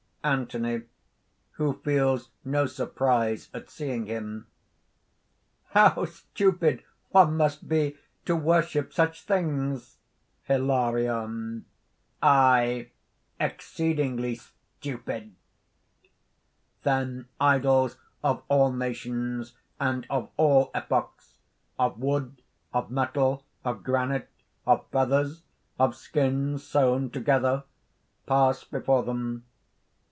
[0.29, 0.83] _)ANTHONY
[1.53, 4.45] (who feels no surprise at seeing him).
[5.69, 9.97] "How stupid one must be to worship such things!"
[10.43, 11.65] HILARION.
[12.21, 12.91] "Aye!
[13.39, 15.33] exceedingly stupid!"
[16.85, 21.37] (_Then idols of all nations and of all epochs
[21.79, 24.29] of wood, of metal, of granite,
[24.67, 25.41] of feathers,
[25.79, 27.63] of skins sewn together,
[28.27, 29.45] pass before them.